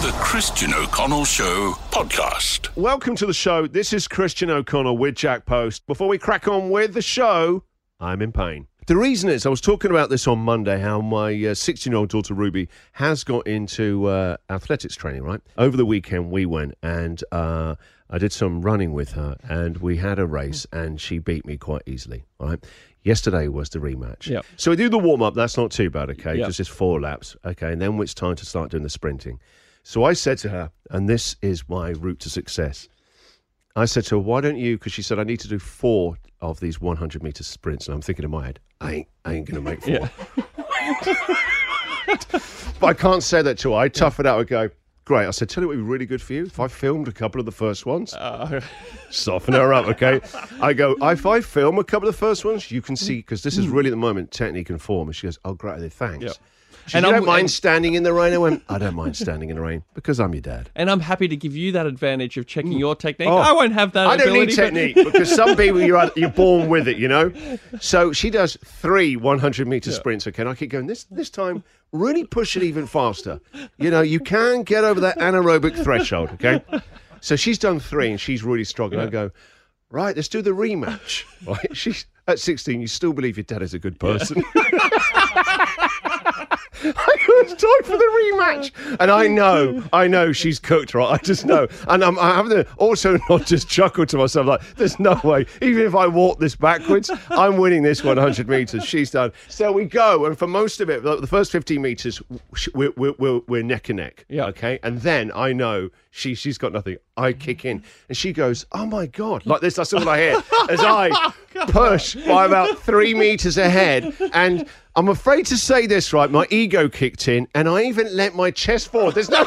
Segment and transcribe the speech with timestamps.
[0.00, 2.68] The Christian O'Connell Show podcast.
[2.76, 3.66] Welcome to the show.
[3.66, 5.88] This is Christian O'Connell with Jack Post.
[5.88, 7.64] Before we crack on with the show,
[7.98, 8.68] I'm in pain.
[8.86, 12.10] The reason is I was talking about this on Monday how my 16 year old
[12.10, 15.40] daughter Ruby has got into uh, athletics training, right?
[15.56, 17.74] Over the weekend, we went and uh,
[18.08, 21.56] I did some running with her and we had a race and she beat me
[21.56, 22.64] quite easily, right?
[23.02, 24.28] Yesterday was the rematch.
[24.28, 24.46] Yep.
[24.58, 25.34] So we do the warm up.
[25.34, 26.36] That's not too bad, okay?
[26.36, 26.46] Yep.
[26.46, 27.72] Just it's four laps, okay?
[27.72, 29.40] And then it's time to start doing the sprinting.
[29.88, 32.90] So I said to her, and this is my route to success.
[33.74, 36.18] I said to her, why don't you, because she said, I need to do four
[36.42, 37.86] of these 100 meter sprints.
[37.86, 40.10] And I'm thinking in my head, I ain't, I ain't going to make four.
[42.80, 43.78] but I can't say that to her.
[43.78, 44.38] I tough it out.
[44.38, 44.68] I go,
[45.06, 45.26] great.
[45.26, 46.44] I said, tell you what would be really good for you.
[46.44, 48.60] If I filmed a couple of the first ones, oh.
[49.10, 50.20] soften her up, okay?
[50.60, 53.42] I go, if I film a couple of the first ones, you can see, because
[53.42, 53.72] this is hmm.
[53.72, 55.08] really the moment technique and form.
[55.08, 56.24] And she goes, oh, great, thanks.
[56.24, 56.36] Yep.
[56.88, 58.32] She And you I'm- don't mind and- standing in the rain?
[58.32, 60.70] I went, I don't mind standing in the rain because I'm your dad.
[60.74, 62.78] And I'm happy to give you that advantage of checking mm.
[62.78, 63.28] your technique.
[63.28, 63.36] Oh.
[63.36, 64.56] I won't have that I don't need ability.
[64.56, 64.62] but-
[64.94, 67.32] technique because some people you're you're born with it, you know.
[67.80, 70.26] So she does three 100 meter sprints.
[70.26, 70.86] Okay, and I keep going.
[70.86, 73.40] This this time, really push it even faster.
[73.76, 76.30] You know, you can get over that anaerobic threshold.
[76.34, 76.62] Okay,
[77.20, 79.00] so she's done three and she's really struggling.
[79.00, 79.30] I go,
[79.90, 81.24] right, let's do the rematch.
[81.46, 82.80] Right, she's at 16.
[82.80, 84.44] You still believe your dad is a good person.
[86.24, 88.96] I was it's for the rematch.
[89.00, 91.12] And I know, I know she's cooked, right?
[91.12, 91.66] I just know.
[91.88, 95.46] And I'm, I have to also not just chuckle to myself like, there's no way,
[95.62, 98.84] even if I walk this backwards, I'm winning this 100 metres.
[98.84, 99.32] She's done.
[99.48, 100.26] So we go.
[100.26, 102.22] And for most of it, the first 15 metres,
[102.74, 104.24] we're, we're, we're, we're neck and neck.
[104.28, 104.46] Yeah.
[104.46, 104.78] Okay.
[104.82, 106.98] And then I know she, she's got nothing.
[107.18, 109.44] I kick in and she goes, oh my God.
[109.44, 111.10] Like this, that's all I hear as I
[111.56, 114.14] oh push by about three metres ahead.
[114.32, 114.66] And
[114.96, 116.30] I'm afraid to say this, right?
[116.30, 119.14] My ego kicked in, and I even let my chest forward.
[119.14, 119.46] There's no.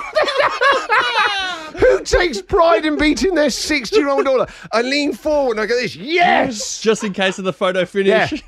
[2.01, 4.51] Who takes pride in beating their 60 year old daughter?
[4.71, 6.81] I lean forward and I go, this, yes!
[6.81, 8.25] Just in case of the photo Yeah.
[8.25, 8.43] finish.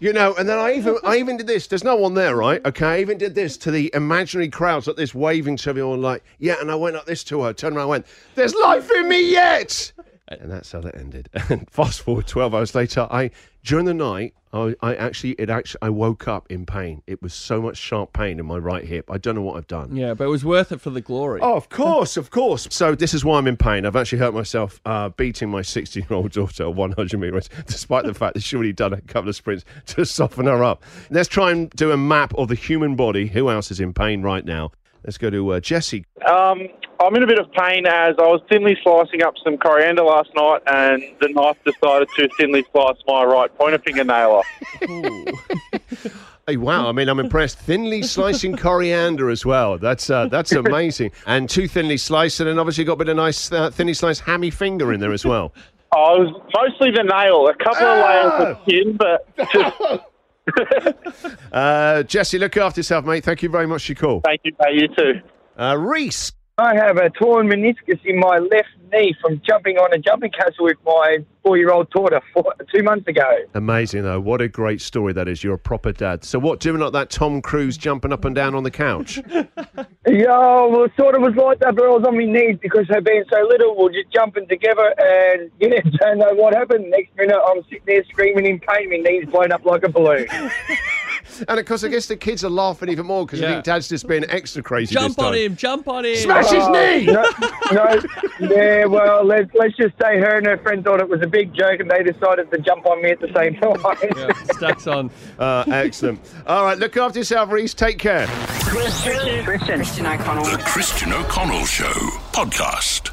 [0.00, 1.66] You know, and then I even I even did this.
[1.68, 2.64] There's no one there, right?
[2.66, 6.22] Okay, I even did this to the imaginary crowds like this, waving to everyone like,
[6.38, 9.32] yeah, and I went up this to her, turned around, went, There's life in me
[9.32, 9.90] yet.
[9.98, 11.30] Uh, and that's how that ended.
[11.48, 13.30] And fast forward 12 hours later, I
[13.68, 17.02] during the night, I, I actually it actually I woke up in pain.
[17.06, 19.10] It was so much sharp pain in my right hip.
[19.10, 19.94] I don't know what I've done.
[19.94, 21.40] yeah, but it was worth it for the glory.
[21.42, 22.66] Oh, of course, of course.
[22.70, 23.84] So this is why I'm in pain.
[23.84, 28.34] I've actually hurt myself uh, beating my 16-year-old daughter at 100 metres, despite the fact
[28.34, 30.82] that she's already done a couple of sprints to soften her up.
[31.10, 33.26] Let's try and do a map of the human body.
[33.26, 34.72] Who else is in pain right now?
[35.04, 36.06] Let's go to uh, Jesse.
[36.26, 36.68] Um,
[37.00, 40.30] I'm in a bit of pain as I was thinly slicing up some coriander last
[40.34, 44.46] night, and the knife decided to thinly slice my right pointer fingernail off.
[46.48, 46.88] Hey, wow!
[46.88, 47.58] I mean, I'm impressed.
[47.58, 49.76] Thinly slicing coriander as well.
[49.76, 51.10] That's uh, that's amazing.
[51.26, 54.22] And two thinly sliced, and then obviously got a bit of nice uh, thinly sliced
[54.22, 55.52] hammy finger in there as well.
[55.92, 62.38] I was mostly the nail, a couple of layers of skin, but just Uh, Jesse,
[62.38, 63.24] look after yourself, mate.
[63.24, 64.20] Thank you very much for your call.
[64.22, 64.80] thank you, mate.
[64.80, 65.20] You too.
[65.58, 66.32] Uh, Reese.
[66.58, 70.64] I have a torn meniscus in my left knee from jumping on a jumping castle
[70.64, 73.30] with my four-year-old daughter four, two months ago.
[73.54, 74.18] Amazing though.
[74.18, 75.44] What a great story that is.
[75.44, 76.24] You're a proper dad.
[76.24, 79.20] So what, doing like that Tom Cruise jumping up and down on the couch?
[80.08, 82.88] Yeah, well, it sort of was like that, but I was on my knees because
[82.88, 86.90] her being so little, we're just jumping together, and yeah, don't know what happened.
[86.90, 90.26] Next minute, I'm sitting there screaming in pain, my knees blown up like a balloon.
[91.46, 93.52] and of course, I guess the kids are laughing even more because I Yeah.
[93.54, 95.34] think dad's just being extra crazy this jump on time.
[95.34, 96.16] him, jump on him.
[96.16, 97.06] Smash his knee!
[97.18, 97.24] No,
[97.72, 98.00] no,
[98.40, 101.52] yeah, well, let's let's just say her and her friend thought it was a big
[101.54, 103.78] joke, and they decided to jump on me at the same time.
[104.16, 105.10] Yeah, stacks on.
[105.38, 106.18] Uh, excellent.
[106.46, 107.74] All right, look after yourself, Reese.
[107.74, 108.26] Take care.
[108.26, 110.44] Christian O'Connell.
[110.44, 111.92] The Christian O'Connell Show
[112.32, 113.10] podcast.